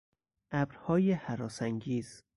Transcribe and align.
ابرهای 0.51 1.11
هراسانگیز 1.13 2.23